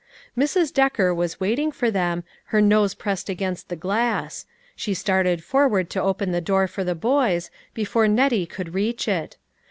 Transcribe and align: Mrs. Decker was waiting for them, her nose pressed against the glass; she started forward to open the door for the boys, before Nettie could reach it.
Mrs. 0.35 0.73
Decker 0.73 1.13
was 1.13 1.39
waiting 1.39 1.71
for 1.71 1.91
them, 1.91 2.23
her 2.45 2.59
nose 2.59 2.95
pressed 2.95 3.29
against 3.29 3.69
the 3.69 3.75
glass; 3.75 4.47
she 4.75 4.95
started 4.95 5.43
forward 5.43 5.91
to 5.91 6.01
open 6.01 6.31
the 6.31 6.41
door 6.41 6.67
for 6.67 6.83
the 6.83 6.95
boys, 6.95 7.51
before 7.75 8.07
Nettie 8.07 8.47
could 8.47 8.73
reach 8.73 9.07
it. 9.07 9.37